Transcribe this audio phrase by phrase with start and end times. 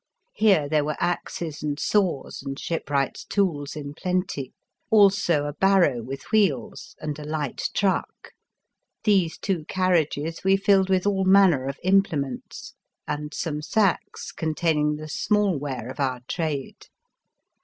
[0.33, 4.51] Here there were axes and saws and shipwright's tools in plenty;
[4.89, 8.31] also a barrow with wheels and a light truck.
[9.03, 12.73] These two carriages we filled with all manner of implements,
[13.07, 16.87] and some sacks containing the smallware of our trade.